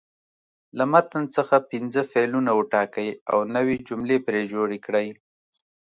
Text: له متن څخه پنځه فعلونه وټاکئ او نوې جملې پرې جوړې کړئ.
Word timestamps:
له 0.77 0.83
متن 0.91 1.23
څخه 1.35 1.55
پنځه 1.71 2.01
فعلونه 2.11 2.51
وټاکئ 2.59 3.09
او 3.31 3.37
نوې 3.55 3.75
جملې 3.87 4.17
پرې 4.27 4.41
جوړې 4.53 4.79
کړئ. 4.85 5.07